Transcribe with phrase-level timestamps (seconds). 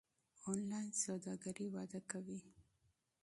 [0.49, 2.39] انلاین سوداګري وده کوي.